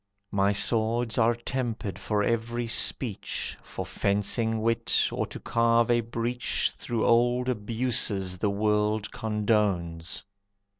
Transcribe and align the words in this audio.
My 0.31 0.51
swords 0.51 1.19
are 1.19 1.35
tempered 1.35 1.99
for 1.99 2.23
every 2.23 2.65
speech, 2.65 3.55
For 3.61 3.85
fencing 3.85 4.59
wit, 4.59 5.09
or 5.11 5.27
to 5.27 5.39
carve 5.39 5.91
a 5.91 5.99
breach 5.99 6.73
Through 6.75 7.05
old 7.05 7.47
abuses 7.47 8.39
the 8.39 8.49
world 8.49 9.11
condones. 9.11 10.23